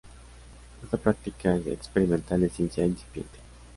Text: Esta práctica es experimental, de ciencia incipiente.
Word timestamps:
Esta 0.83 0.97
práctica 0.97 1.55
es 1.57 1.67
experimental, 1.67 2.41
de 2.41 2.49
ciencia 2.49 2.83
incipiente. 2.87 3.37